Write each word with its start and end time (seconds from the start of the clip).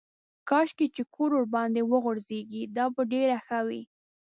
کاشکې 0.49 0.87
چې 0.95 1.03
کور 1.15 1.29
ورباندې 1.33 1.81
وغورځېږي 1.91 2.61
دا 2.75 2.85
به 2.95 3.01
ډېره 3.13 3.37
ښه 3.45 3.59
وي. 3.67 3.81